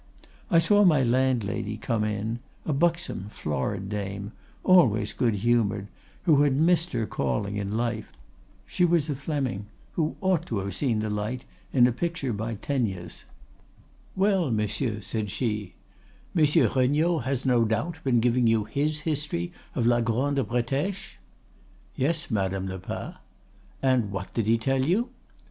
[0.49, 4.31] I saw my landlady come in, a buxom, florid dame,
[4.63, 5.89] always good humored,
[6.23, 8.07] who had missed her calling in life.
[8.65, 12.55] She was a Fleming, who ought to have seen the light in a picture by
[12.55, 13.25] Teniers.
[14.15, 15.75] "'Well, monsieur,' said she,
[16.33, 21.19] 'Monsieur Regnault has no doubt been giving you his history of la Grande Bretèche?'
[21.95, 23.17] "'Yes, Madame Lepas.'
[23.83, 25.09] "'And what did he tell you?